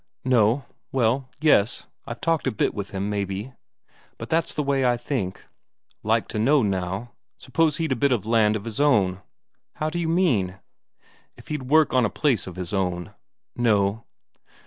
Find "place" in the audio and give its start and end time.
12.09-12.47